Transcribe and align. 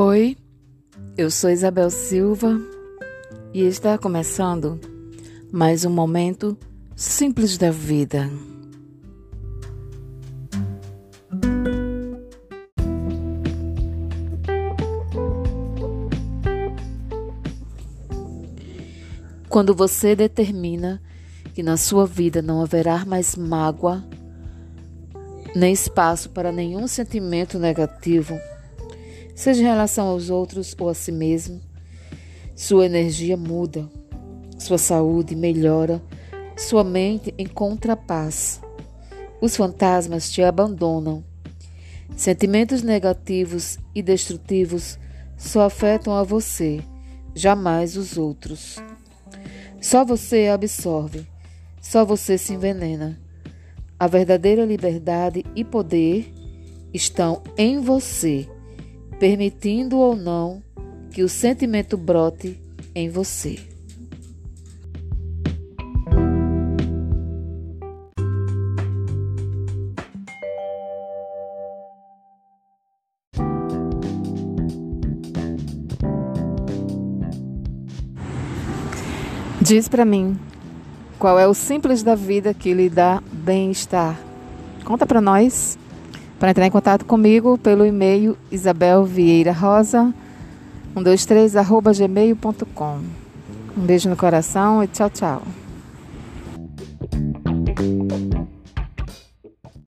Oi, 0.00 0.36
eu 1.16 1.28
sou 1.28 1.50
Isabel 1.50 1.90
Silva 1.90 2.56
e 3.52 3.62
está 3.62 3.98
começando 3.98 4.78
mais 5.50 5.84
um 5.84 5.90
momento 5.90 6.56
simples 6.94 7.58
da 7.58 7.72
vida. 7.72 8.30
Quando 19.48 19.74
você 19.74 20.14
determina 20.14 21.02
que 21.52 21.62
na 21.64 21.76
sua 21.76 22.06
vida 22.06 22.40
não 22.40 22.62
haverá 22.62 23.04
mais 23.04 23.34
mágoa, 23.34 24.04
nem 25.56 25.72
espaço 25.72 26.30
para 26.30 26.52
nenhum 26.52 26.86
sentimento 26.86 27.58
negativo, 27.58 28.38
seja 29.38 29.62
em 29.62 29.66
relação 29.66 30.08
aos 30.08 30.30
outros 30.30 30.74
ou 30.80 30.88
a 30.88 30.94
si 30.94 31.12
mesmo, 31.12 31.60
sua 32.56 32.86
energia 32.86 33.36
muda, 33.36 33.88
sua 34.58 34.78
saúde 34.78 35.36
melhora, 35.36 36.02
sua 36.56 36.82
mente 36.82 37.32
encontra 37.38 37.96
paz. 37.96 38.60
Os 39.40 39.54
fantasmas 39.54 40.28
te 40.28 40.42
abandonam. 40.42 41.22
Sentimentos 42.16 42.82
negativos 42.82 43.78
e 43.94 44.02
destrutivos 44.02 44.98
só 45.36 45.66
afetam 45.66 46.14
a 46.14 46.24
você, 46.24 46.80
jamais 47.32 47.96
os 47.96 48.18
outros. 48.18 48.78
Só 49.80 50.04
você 50.04 50.48
absorve, 50.48 51.24
só 51.80 52.04
você 52.04 52.36
se 52.36 52.54
envenena. 52.54 53.16
A 54.00 54.08
verdadeira 54.08 54.64
liberdade 54.64 55.44
e 55.54 55.64
poder 55.64 56.34
estão 56.92 57.40
em 57.56 57.78
você 57.78 58.48
permitindo 59.18 59.98
ou 59.98 60.14
não 60.14 60.62
que 61.10 61.22
o 61.22 61.28
sentimento 61.28 61.96
brote 61.96 62.60
em 62.94 63.08
você. 63.08 63.58
Diz 79.60 79.86
para 79.86 80.04
mim, 80.04 80.38
qual 81.18 81.38
é 81.38 81.46
o 81.46 81.52
simples 81.52 82.02
da 82.02 82.14
vida 82.14 82.54
que 82.54 82.72
lhe 82.72 82.88
dá 82.88 83.22
bem-estar? 83.30 84.18
Conta 84.82 85.04
para 85.04 85.20
nós. 85.20 85.76
Para 86.38 86.50
entrar 86.50 86.66
em 86.66 86.70
contato 86.70 87.04
comigo 87.04 87.58
pelo 87.58 87.84
e-mail 87.84 88.36
Isabel 88.50 89.04
Vieira 89.04 89.52
Rosa 89.52 90.14
123 90.94 91.56
arroba 91.56 91.92
gmail.com. 91.92 93.00
Um 93.76 93.80
beijo 93.80 94.08
no 94.08 94.16
coração 94.16 94.82
e 94.82 94.86
tchau, 94.88 95.10
tchau. 95.10 95.42